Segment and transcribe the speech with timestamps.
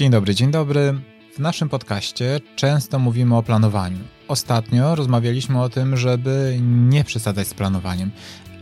[0.00, 1.00] Dzień dobry, dzień dobry.
[1.36, 3.98] W naszym podcaście często mówimy o planowaniu.
[4.28, 8.10] Ostatnio rozmawialiśmy o tym, żeby nie przesadzać z planowaniem.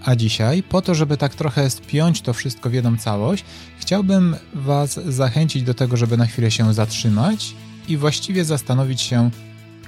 [0.04, 3.44] A dzisiaj, po to, żeby tak trochę spiąć to wszystko w jedną całość,
[3.78, 7.54] chciałbym Was zachęcić do tego, żeby na chwilę się zatrzymać
[7.88, 9.30] i właściwie zastanowić się,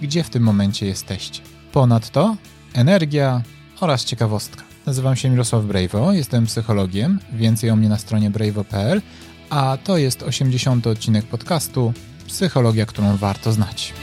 [0.01, 1.41] gdzie w tym momencie jesteście.
[1.73, 2.37] Ponadto
[2.75, 3.43] energia
[3.81, 4.71] oraz ciekawostka.
[4.87, 9.03] Nazywam się Mirosław Brejwo, jestem psychologiem, więcej o mnie na stronie brejwo.pl,
[9.51, 10.87] a to jest 80.
[10.87, 11.93] odcinek podcastu
[12.27, 13.95] Psychologia, którą warto znać.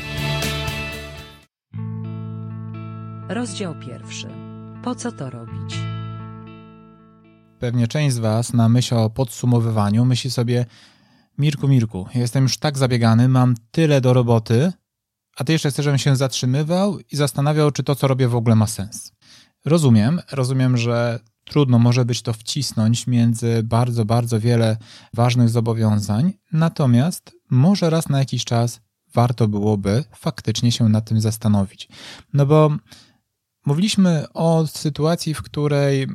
[3.29, 4.27] Rozdział pierwszy.
[4.83, 5.75] Po co to robić?
[7.59, 10.65] Pewnie część z Was na myśl o podsumowywaniu myśli sobie
[11.37, 14.71] Mirku, Mirku, jestem już tak zabiegany, mam tyle do roboty,
[15.37, 18.55] a Ty jeszcze chcesz, żebym się zatrzymywał i zastanawiał, czy to, co robię w ogóle
[18.55, 19.11] ma sens.
[19.65, 24.77] Rozumiem, rozumiem, że trudno może być to wcisnąć między bardzo, bardzo wiele
[25.13, 28.81] ważnych zobowiązań, natomiast może raz na jakiś czas
[29.13, 31.89] warto byłoby faktycznie się nad tym zastanowić.
[32.33, 32.71] No bo
[33.65, 36.07] mówiliśmy o sytuacji, w której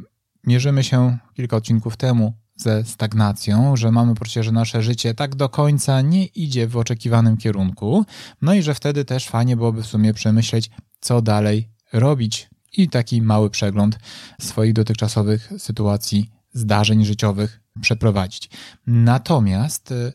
[0.47, 5.49] mierzymy się kilka odcinków temu ze stagnacją, że mamy poczucie, że nasze życie tak do
[5.49, 8.05] końca nie idzie w oczekiwanym kierunku,
[8.43, 13.23] no i że wtedy też fajnie byłoby w sumie przemyśleć, co dalej robić i taki
[13.23, 13.99] mały przegląd
[14.41, 18.51] swoich dotychczasowych sytuacji, zdarzeń życiowych przeprowadzić.
[18.87, 20.13] Natomiast y,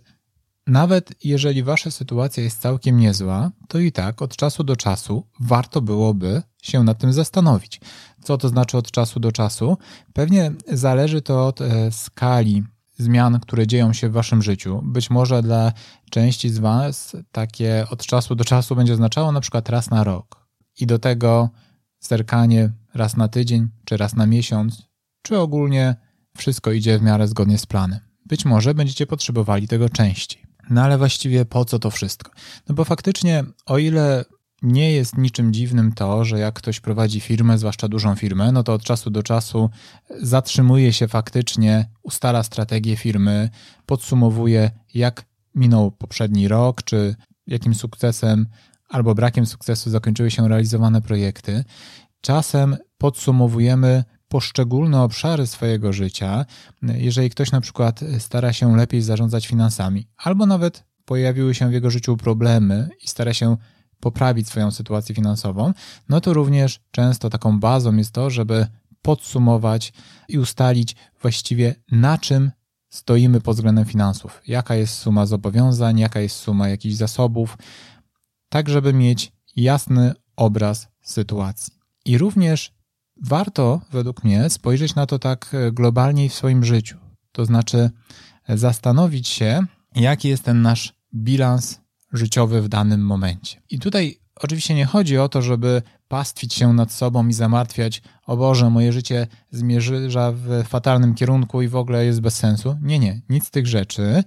[0.67, 5.81] nawet jeżeli wasza sytuacja jest całkiem niezła, to i tak od czasu do czasu warto
[5.81, 7.81] byłoby się nad tym zastanowić.
[8.23, 9.77] Co to znaczy od czasu do czasu?
[10.13, 12.63] Pewnie zależy to od e, skali
[12.97, 14.81] zmian, które dzieją się w waszym życiu.
[14.83, 15.73] Być może dla
[16.11, 20.47] części z was takie od czasu do czasu będzie oznaczało na przykład raz na rok.
[20.79, 21.49] I do tego
[22.07, 24.87] zerkanie raz na tydzień, czy raz na miesiąc,
[25.21, 25.95] czy ogólnie
[26.37, 27.99] wszystko idzie w miarę zgodnie z planem.
[28.25, 30.43] Być może będziecie potrzebowali tego częściej.
[30.69, 32.31] No ale właściwie po co to wszystko?
[32.69, 34.25] No bo faktycznie, o ile
[34.61, 38.73] nie jest niczym dziwnym to, że jak ktoś prowadzi firmę, zwłaszcza dużą firmę, no to
[38.73, 39.69] od czasu do czasu
[40.21, 43.49] zatrzymuje się faktycznie, ustala strategię firmy,
[43.85, 47.15] podsumowuje, jak minął poprzedni rok, czy
[47.47, 48.47] jakim sukcesem
[48.89, 51.63] albo brakiem sukcesu zakończyły się realizowane projekty.
[52.27, 56.45] Czasem podsumowujemy poszczególne obszary swojego życia,
[56.81, 61.89] jeżeli ktoś na przykład stara się lepiej zarządzać finansami, albo nawet pojawiły się w jego
[61.89, 63.57] życiu problemy i stara się
[63.99, 65.73] poprawić swoją sytuację finansową,
[66.09, 68.67] no to również często taką bazą jest to, żeby
[69.01, 69.93] podsumować
[70.27, 72.51] i ustalić właściwie na czym
[72.89, 77.57] stoimy pod względem finansów, jaka jest suma zobowiązań, jaka jest suma jakichś zasobów,
[78.49, 81.76] tak żeby mieć jasny obraz sytuacji.
[82.07, 82.71] I również
[83.23, 86.97] warto, według mnie, spojrzeć na to tak globalnie w swoim życiu.
[87.31, 87.89] To znaczy
[88.49, 91.79] zastanowić się, jaki jest ten nasz bilans
[92.13, 93.61] życiowy w danym momencie.
[93.69, 98.37] I tutaj oczywiście nie chodzi o to, żeby pastwić się nad sobą i zamartwiać, o
[98.37, 102.77] Boże, moje życie zmierza w fatalnym kierunku i w ogóle jest bez sensu.
[102.81, 104.23] Nie, nie, nic z tych rzeczy.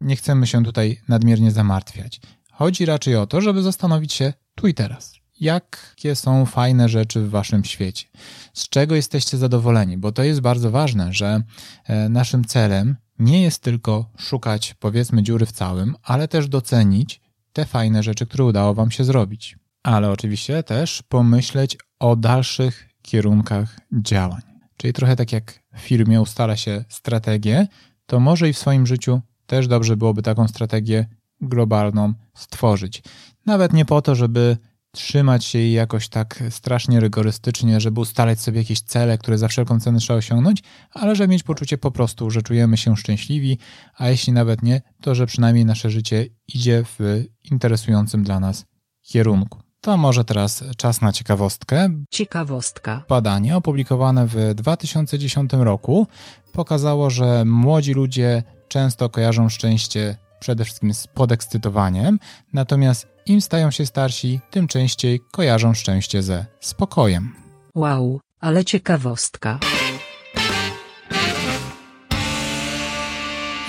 [0.00, 2.20] Nie chcemy się tutaj nadmiernie zamartwiać.
[2.52, 5.21] Chodzi raczej o to, żeby zastanowić się tu i teraz.
[5.42, 8.06] Jakie są fajne rzeczy w waszym świecie?
[8.54, 9.98] Z czego jesteście zadowoleni?
[9.98, 11.42] Bo to jest bardzo ważne, że
[11.84, 17.20] e, naszym celem nie jest tylko szukać, powiedzmy, dziury w całym, ale też docenić
[17.52, 19.56] te fajne rzeczy, które udało Wam się zrobić.
[19.82, 24.42] Ale oczywiście też pomyśleć o dalszych kierunkach działań.
[24.76, 27.66] Czyli trochę tak jak w firmie ustala się strategię,
[28.06, 31.06] to może i w swoim życiu też dobrze byłoby taką strategię
[31.40, 33.02] globalną stworzyć.
[33.46, 34.56] Nawet nie po to, żeby
[34.94, 39.80] trzymać się jej jakoś tak strasznie rygorystycznie, żeby ustalać sobie jakieś cele, które za wszelką
[39.80, 43.58] cenę trzeba osiągnąć, ale żeby mieć poczucie po prostu, że czujemy się szczęśliwi,
[43.96, 48.64] a jeśli nawet nie, to że przynajmniej nasze życie idzie w interesującym dla nas
[49.02, 49.58] kierunku.
[49.80, 51.88] To może teraz czas na ciekawostkę.
[52.10, 53.04] Ciekawostka.
[53.08, 56.06] Badanie opublikowane w 2010 roku
[56.52, 62.18] pokazało, że młodzi ludzie często kojarzą szczęście przede wszystkim z podekscytowaniem,
[62.52, 67.34] natomiast im stają się starsi, tym częściej kojarzą szczęście ze spokojem.
[67.74, 69.58] Wow, ale ciekawostka.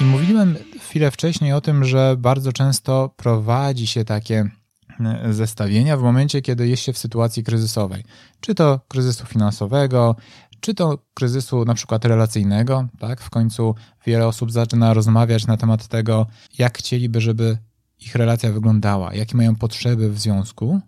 [0.02, 4.50] I mówiłem chwilę wcześniej o tym, że bardzo często prowadzi się takie
[5.00, 8.04] e, zestawienia w momencie, kiedy jest się w sytuacji kryzysowej.
[8.40, 10.16] Czy to kryzysu finansowego,
[10.60, 13.22] czy to kryzysu na przykład relacyjnego, tak?
[13.22, 16.28] W końcu wiele osób zaczyna rozmawiać na temat tego,
[16.58, 17.58] jak chcieliby, żeby
[18.06, 20.82] ich relacja wyglądała, jakie mają potrzeby w związku,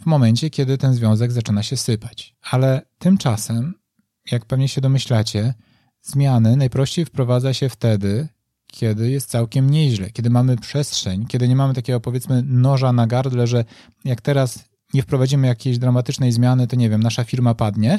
[0.00, 2.36] w momencie, kiedy ten związek zaczyna się sypać.
[2.50, 3.74] Ale tymczasem,
[4.30, 5.54] jak pewnie się domyślacie,
[6.02, 8.28] zmiany najprościej wprowadza się wtedy,
[8.66, 13.46] kiedy jest całkiem nieźle, kiedy mamy przestrzeń, kiedy nie mamy takiego powiedzmy noża na gardle,
[13.46, 13.64] że
[14.04, 17.98] jak teraz nie wprowadzimy jakiejś dramatycznej zmiany, to nie wiem, nasza firma padnie.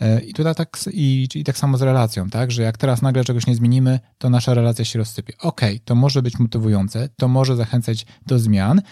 [0.00, 3.24] E, I tutaj tak, i, i tak samo z relacją, tak, że jak teraz nagle
[3.24, 5.32] czegoś nie zmienimy, to nasza relacja się rozsypie.
[5.38, 8.82] Okej, okay, to może być motywujące, to może zachęcać do zmian,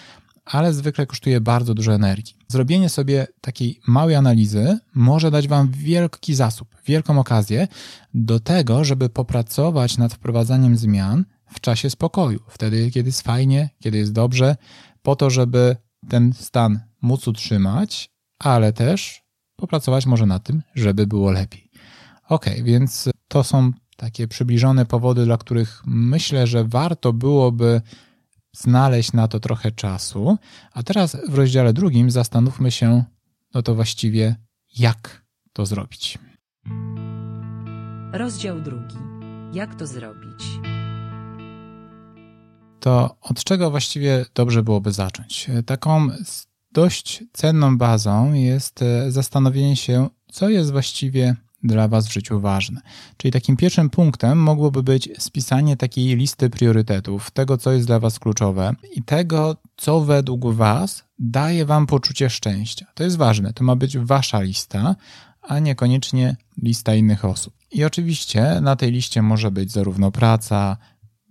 [0.45, 2.35] ale zwykle kosztuje bardzo dużo energii.
[2.49, 7.69] Zrobienie sobie takiej małej analizy może dać Wam wielki zasób, wielką okazję
[8.15, 13.99] do tego, żeby popracować nad wprowadzaniem zmian w czasie spokoju, wtedy, kiedy jest fajnie, kiedy
[13.99, 14.57] jest dobrze,
[15.03, 15.77] po to, żeby
[16.09, 19.23] ten stan móc utrzymać, ale też
[19.57, 21.71] popracować może na tym, żeby było lepiej.
[22.29, 27.83] Ok, więc to są takie przybliżone powody, dla których myślę, że warto byłoby
[28.53, 30.39] znaleźć na to trochę czasu.
[30.73, 33.05] A teraz w rozdziale drugim zastanówmy się,
[33.55, 34.37] no to właściwie
[34.79, 36.19] jak to zrobić.
[38.13, 38.97] Rozdział drugi.
[39.53, 40.45] Jak to zrobić?
[42.81, 45.47] To od czego właściwie dobrze byłoby zacząć?
[45.67, 46.09] Taką
[46.73, 52.81] dość cenną bazą jest e, zastanowienie się, co jest właściwie dla Was w życiu ważne.
[53.17, 58.19] Czyli takim pierwszym punktem mogłoby być spisanie takiej listy priorytetów, tego, co jest dla Was
[58.19, 62.87] kluczowe i tego, co według Was daje Wam poczucie szczęścia.
[62.95, 64.97] To jest ważne, to ma być Wasza lista,
[65.43, 67.55] a niekoniecznie lista innych osób.
[67.73, 70.77] I oczywiście na tej liście może być zarówno praca,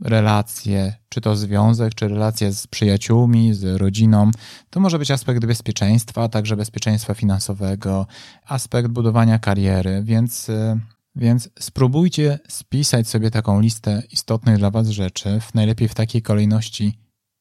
[0.01, 4.31] relacje, czy to związek, czy relacje z przyjaciółmi, z rodziną.
[4.69, 8.07] To może być aspekt bezpieczeństwa, także bezpieczeństwa finansowego,
[8.45, 10.79] aspekt budowania kariery, więc, y,
[11.15, 16.99] więc spróbujcie spisać sobie taką listę istotnych dla Was rzeczy, w najlepiej w takiej kolejności,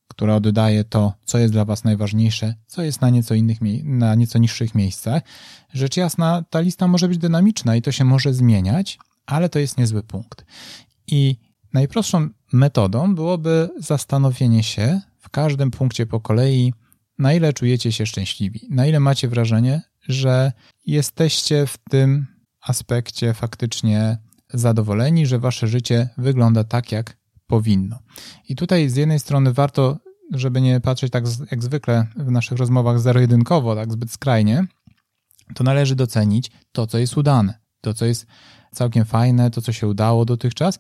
[0.09, 4.39] która oddaje to, co jest dla Was najważniejsze, co jest na nieco innych, na nieco
[4.39, 5.23] niższych miejscach.
[5.75, 9.79] Rzecz jasna, ta lista może być dynamiczna i to się może zmieniać, ale to jest
[9.79, 10.45] niezły punkt.
[11.07, 16.73] I najprostszą Metodą byłoby zastanowienie się w każdym punkcie po kolei,
[17.19, 20.53] na ile czujecie się szczęśliwi, na ile macie wrażenie, że
[20.87, 22.27] jesteście w tym
[22.61, 24.19] aspekcie faktycznie
[24.53, 27.17] zadowoleni, że wasze życie wygląda tak, jak
[27.47, 27.99] powinno.
[28.49, 29.99] I tutaj z jednej strony warto,
[30.33, 34.67] żeby nie patrzeć tak jak zwykle w naszych rozmowach zero-jedynkowo, tak zbyt skrajnie,
[35.55, 38.27] to należy docenić to, co jest udane, to, co jest
[38.73, 40.79] całkiem fajne, to, co się udało dotychczas,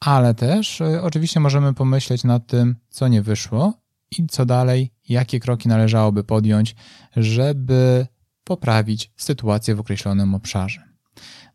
[0.00, 3.72] ale też y, oczywiście możemy pomyśleć nad tym, co nie wyszło
[4.18, 6.76] i co dalej, jakie kroki należałoby podjąć,
[7.16, 8.06] żeby
[8.44, 10.82] poprawić sytuację w określonym obszarze.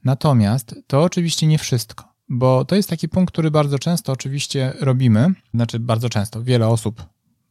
[0.03, 5.33] Natomiast to oczywiście nie wszystko, bo to jest taki punkt, który bardzo często oczywiście robimy,
[5.53, 7.05] znaczy bardzo często, wiele osób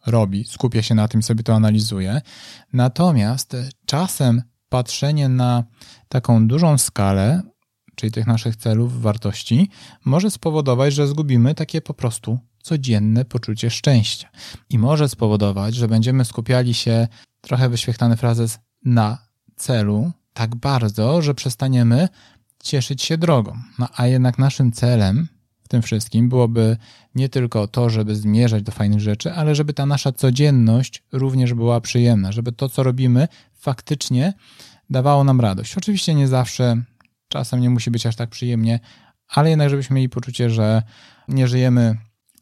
[0.06, 2.20] robi, skupia się na tym, sobie to analizuje.
[2.72, 3.56] Natomiast
[3.86, 5.64] czasem patrzenie na
[6.08, 7.42] taką dużą skalę
[8.02, 9.70] czyli tych naszych celów, wartości,
[10.04, 14.28] może spowodować, że zgubimy takie po prostu codzienne poczucie szczęścia.
[14.70, 17.08] I może spowodować, że będziemy skupiali się,
[17.40, 19.18] trochę wyświechtany frazes, na
[19.56, 22.08] celu tak bardzo, że przestaniemy
[22.62, 23.58] cieszyć się drogą.
[23.78, 25.28] No a jednak naszym celem
[25.62, 26.76] w tym wszystkim byłoby
[27.14, 31.80] nie tylko to, żeby zmierzać do fajnych rzeczy, ale żeby ta nasza codzienność również była
[31.80, 34.32] przyjemna, żeby to, co robimy, faktycznie
[34.90, 35.78] dawało nam radość.
[35.78, 36.82] Oczywiście nie zawsze
[37.32, 38.80] Czasem nie musi być aż tak przyjemnie,
[39.28, 40.82] ale jednak, żebyśmy mieli poczucie, że
[41.28, 41.96] nie żyjemy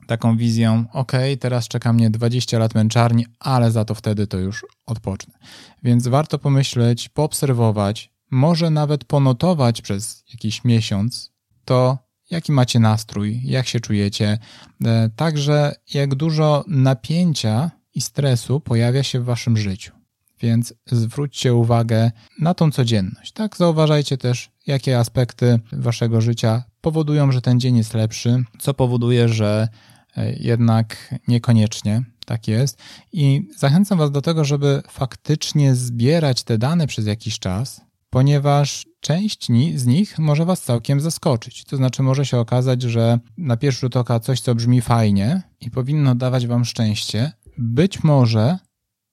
[0.06, 4.64] taką wizją, ok, teraz czeka mnie 20 lat męczarni, ale za to wtedy to już
[4.86, 5.34] odpocznę.
[5.82, 11.32] Więc warto pomyśleć, poobserwować, może nawet ponotować przez jakiś miesiąc
[11.64, 11.98] to,
[12.30, 14.38] jaki macie nastrój, jak się czujecie,
[14.84, 19.92] e, także jak dużo napięcia i stresu pojawia się w waszym życiu.
[20.40, 23.32] Więc zwróćcie uwagę na tą codzienność.
[23.32, 29.28] Tak, zauważajcie też, jakie aspekty waszego życia powodują, że ten dzień jest lepszy, co powoduje,
[29.28, 29.68] że
[30.16, 32.78] e, jednak niekoniecznie tak jest.
[33.12, 39.48] I zachęcam Was do tego, żeby faktycznie zbierać te dane przez jakiś czas, ponieważ część
[39.74, 41.64] z nich może Was całkiem zaskoczyć.
[41.64, 45.70] To znaczy, może się okazać, że na pierwszy rzut oka coś, co brzmi fajnie i
[45.70, 48.58] powinno dawać Wam szczęście, być może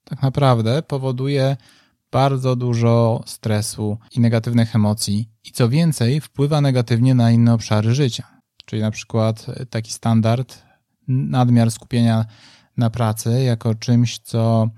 [0.04, 1.58] tak naprawdę powoduje
[2.12, 8.24] bardzo dużo stresu i negatywnych emocji, i co więcej, wpływa negatywnie na inne obszary życia.
[8.66, 10.64] Czyli na przykład taki standard,
[11.08, 12.26] nadmiar skupienia
[12.78, 14.70] na pracy jako czymś, co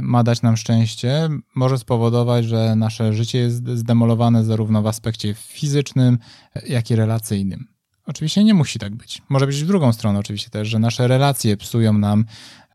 [0.00, 6.18] ma dać nam szczęście, może spowodować, że nasze życie jest zdemolowane zarówno w aspekcie fizycznym,
[6.66, 7.68] jak i relacyjnym.
[8.06, 9.22] Oczywiście nie musi tak być.
[9.28, 12.24] Może być w drugą stronę, oczywiście też, że nasze relacje psują nam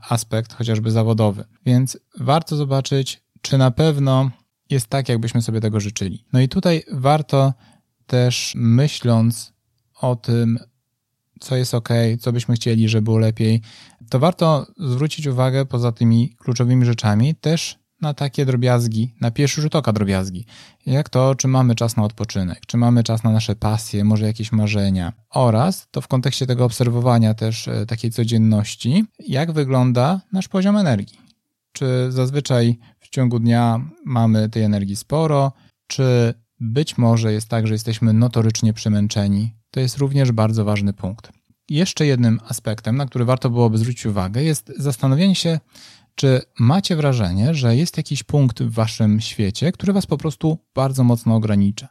[0.09, 1.45] aspekt chociażby zawodowy.
[1.65, 4.31] Więc warto zobaczyć, czy na pewno
[4.69, 6.25] jest tak, jakbyśmy sobie tego życzyli.
[6.33, 7.53] No i tutaj warto
[8.07, 9.53] też myśląc
[10.01, 10.59] o tym,
[11.39, 13.61] co jest ok, co byśmy chcieli, żeby było lepiej,
[14.09, 19.75] to warto zwrócić uwagę poza tymi kluczowymi rzeczami też na takie drobiazgi, na pierwszy rzut
[19.75, 20.45] oka drobiazgi.
[20.85, 24.51] Jak to, czy mamy czas na odpoczynek, czy mamy czas na nasze pasje, może jakieś
[24.51, 25.13] marzenia.
[25.29, 31.19] Oraz to w kontekście tego obserwowania też e, takiej codzienności, jak wygląda nasz poziom energii.
[31.71, 32.79] Czy zazwyczaj
[33.09, 35.51] w ciągu dnia mamy tej energii sporo,
[35.87, 39.55] czy być może jest tak, że jesteśmy notorycznie przemęczeni.
[39.71, 41.31] To jest również bardzo ważny punkt.
[41.69, 45.59] Jeszcze jednym aspektem, na który warto byłoby zwrócić uwagę, jest zastanowienie się,
[46.15, 51.03] czy macie wrażenie, że jest jakiś punkt w waszym świecie, który was po prostu bardzo
[51.03, 51.87] mocno ogranicza?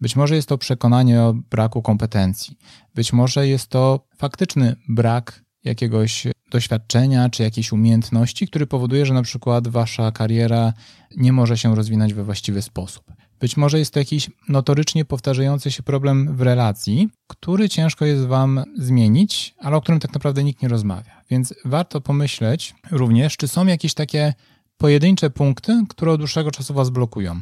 [0.00, 2.58] Być może jest to przekonanie o braku kompetencji,
[2.94, 9.22] być może jest to faktyczny brak jakiegoś doświadczenia czy jakiejś umiejętności, który powoduje, że na
[9.22, 10.72] przykład wasza kariera
[11.16, 13.12] nie może się rozwinąć we właściwy sposób.
[13.40, 18.64] Być może jest to jakiś notorycznie powtarzający się problem w relacji, który ciężko jest Wam
[18.78, 21.22] zmienić, ale o którym tak naprawdę nikt nie rozmawia.
[21.30, 24.34] Więc warto pomyśleć również, czy są jakieś takie
[24.76, 27.40] pojedyncze punkty, które od dłuższego czasu Was blokują.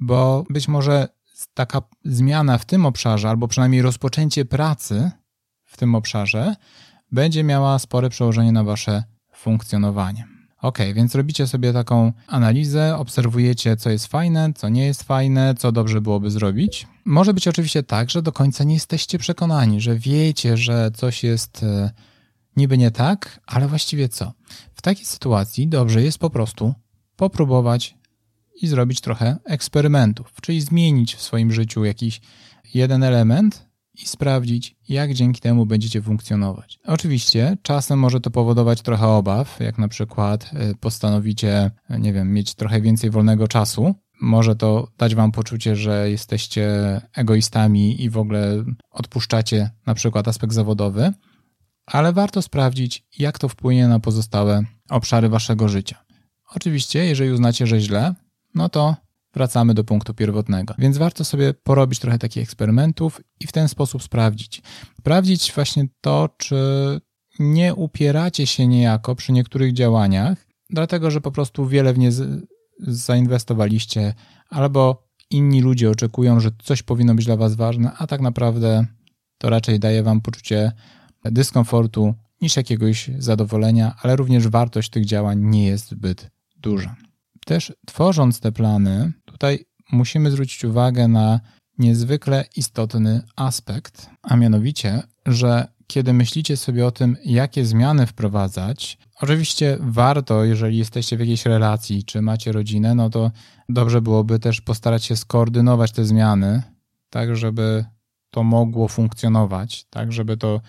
[0.00, 1.08] Bo być może
[1.54, 5.10] taka zmiana w tym obszarze, albo przynajmniej rozpoczęcie pracy
[5.64, 6.56] w tym obszarze,
[7.12, 10.26] będzie miała spore przełożenie na Wasze funkcjonowanie.
[10.62, 15.72] Ok, więc robicie sobie taką analizę, obserwujecie, co jest fajne, co nie jest fajne, co
[15.72, 16.86] dobrze byłoby zrobić.
[17.04, 21.62] Może być oczywiście tak, że do końca nie jesteście przekonani, że wiecie, że coś jest
[21.62, 21.90] e,
[22.56, 24.32] niby nie tak, ale właściwie co?
[24.74, 26.74] W takiej sytuacji dobrze jest po prostu
[27.16, 27.96] popróbować
[28.62, 32.20] i zrobić trochę eksperymentów, czyli zmienić w swoim życiu jakiś
[32.74, 33.65] jeden element
[34.02, 36.78] i sprawdzić, jak dzięki temu będziecie funkcjonować.
[36.84, 42.54] Oczywiście czasem może to powodować trochę obaw, jak na przykład y, postanowicie, nie wiem, mieć
[42.54, 43.94] trochę więcej wolnego czasu.
[44.20, 46.70] Może to dać wam poczucie, że jesteście
[47.14, 51.12] egoistami i w ogóle odpuszczacie na przykład aspekt zawodowy,
[51.86, 56.04] ale warto sprawdzić, jak to wpłynie na pozostałe obszary waszego życia.
[56.54, 58.14] Oczywiście, jeżeli uznacie, że źle,
[58.54, 58.96] no to
[59.36, 60.74] wracamy do punktu pierwotnego.
[60.78, 64.62] Więc warto sobie porobić trochę takich eksperymentów i w ten sposób sprawdzić.
[64.98, 66.56] Sprawdzić właśnie to, czy
[67.38, 72.10] nie upieracie się niejako przy niektórych działaniach, dlatego że po prostu wiele w nie
[72.80, 74.14] zainwestowaliście,
[74.50, 78.86] albo inni ludzie oczekują, że coś powinno być dla Was ważne, a tak naprawdę
[79.38, 80.72] to raczej daje Wam poczucie
[81.24, 86.96] dyskomfortu niż jakiegoś zadowolenia, ale również wartość tych działań nie jest zbyt duża.
[87.46, 91.40] Też tworząc te plany, tutaj musimy zwrócić uwagę na
[91.78, 99.78] niezwykle istotny aspekt, a mianowicie, że kiedy myślicie sobie o tym, jakie zmiany wprowadzać, oczywiście
[99.80, 103.30] warto, jeżeli jesteście w jakiejś relacji, czy macie rodzinę, no to
[103.68, 106.62] dobrze byłoby też postarać się skoordynować te zmiany,
[107.10, 107.84] tak żeby
[108.30, 110.60] to mogło funkcjonować, tak żeby to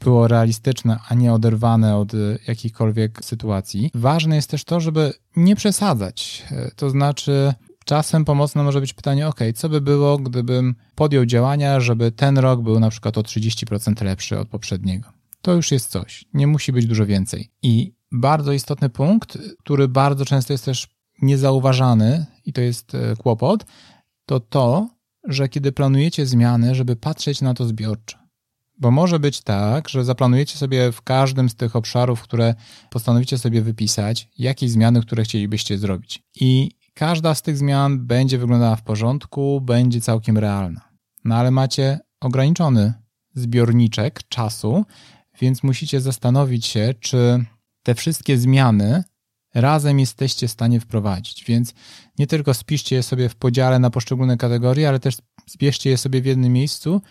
[0.00, 2.12] było realistyczne, a nie oderwane od
[2.48, 3.90] jakichkolwiek sytuacji.
[3.94, 6.44] Ważne jest też to, żeby nie przesadzać.
[6.76, 7.54] To znaczy,
[7.84, 12.62] czasem pomocne może być pytanie: OK, co by było, gdybym podjął działania, żeby ten rok
[12.62, 15.08] był na przykład o 30% lepszy od poprzedniego?
[15.42, 16.24] To już jest coś.
[16.34, 17.50] Nie musi być dużo więcej.
[17.62, 20.88] I bardzo istotny punkt, który bardzo często jest też
[21.22, 23.64] niezauważany, i to jest e, kłopot,
[24.26, 24.88] to to,
[25.24, 28.18] że kiedy planujecie zmiany, żeby patrzeć na to zbiorczo.
[28.78, 32.54] Bo może być tak, że zaplanujecie sobie w każdym z tych obszarów, które
[32.90, 36.22] postanowicie sobie wypisać, jakieś zmiany, które chcielibyście zrobić.
[36.34, 40.80] I każda z tych zmian będzie wyglądała w porządku, będzie całkiem realna.
[41.24, 42.92] No ale macie ograniczony
[43.34, 44.84] zbiorniczek czasu,
[45.40, 47.44] więc musicie zastanowić się, czy
[47.82, 49.04] te wszystkie zmiany
[49.54, 51.44] razem jesteście w stanie wprowadzić.
[51.44, 51.74] Więc
[52.18, 56.22] nie tylko spiszcie je sobie w podziale na poszczególne kategorie, ale też zbierzcie je sobie
[56.22, 57.02] w jednym miejscu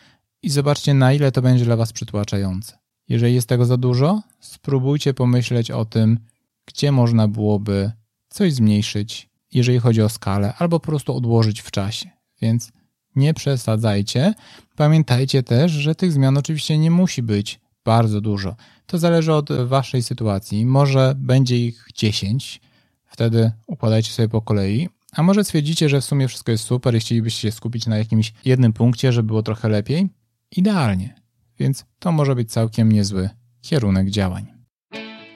[0.42, 2.78] i zobaczcie, na ile to będzie dla Was przytłaczające.
[3.10, 6.20] Jeżeli jest tego za dużo, spróbujcie pomyśleć o tym,
[6.66, 7.92] gdzie można byłoby
[8.30, 12.10] coś zmniejszyć, jeżeli chodzi o skalę, albo po prostu odłożyć w czasie.
[12.42, 12.72] Więc
[13.16, 14.34] nie przesadzajcie.
[14.76, 18.56] Pamiętajcie też, że tych zmian oczywiście nie musi być bardzo dużo.
[18.86, 20.66] To zależy od Waszej sytuacji.
[20.66, 22.62] Może będzie ich 10,
[23.06, 27.00] wtedy układajcie sobie po kolei, a może stwierdzicie, że w sumie wszystko jest super i
[27.00, 30.10] chcielibyście się skupić na jakimś jednym punkcie, żeby było trochę lepiej,
[30.52, 31.16] idealnie.
[31.60, 33.30] Więc to może być całkiem niezły
[33.62, 34.54] kierunek działań.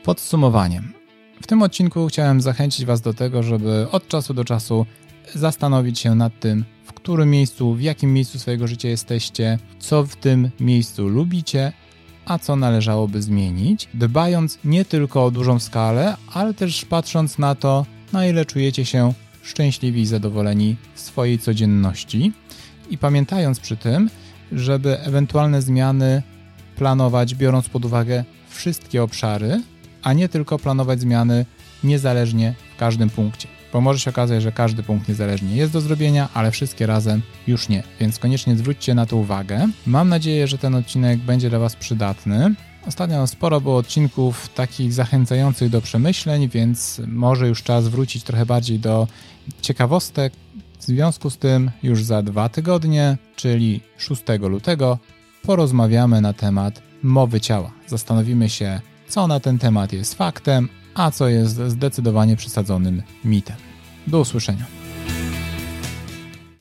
[0.04, 0.94] Podsumowaniem.
[1.42, 4.86] W tym odcinku chciałem zachęcić Was do tego, żeby od czasu do czasu
[5.36, 10.16] zastanowić się nad tym, w którym miejscu, w jakim miejscu swojego życia jesteście, co w
[10.16, 11.74] tym miejscu lubicie,
[12.26, 17.86] a co należałoby zmienić, dbając nie tylko o dużą skalę, ale też patrząc na to,
[18.14, 22.34] na ile czujecie się szczęśliwi i zadowoleni w swojej codzienności.
[22.90, 24.10] I pamiętając przy tym,
[24.52, 26.24] żeby ewentualne zmiany
[26.76, 29.62] planować biorąc pod uwagę wszystkie obszary,
[30.04, 31.46] a nie tylko planować zmiany
[31.84, 33.48] niezależnie w każdym punkcie.
[33.74, 37.70] Bo może się okazać, że każdy punkt niezależnie jest do zrobienia, ale wszystkie razem już
[37.70, 37.84] nie.
[38.00, 39.68] Więc koniecznie zwróćcie na to uwagę.
[39.88, 42.56] Mam nadzieję, że ten odcinek będzie dla Was przydatny.
[42.88, 48.80] Ostatnio sporo było odcinków takich zachęcających do przemyśleń, więc może już czas wrócić trochę bardziej
[48.80, 49.08] do
[49.62, 50.34] ciekawostek.
[50.80, 54.98] W związku z tym już za dwa tygodnie, czyli 6 lutego,
[55.44, 57.72] porozmawiamy na temat mowy ciała.
[57.88, 63.56] Zastanowimy się, co na ten temat jest faktem, a co jest zdecydowanie przesadzonym mitem.
[64.08, 64.77] Do usłyszenia.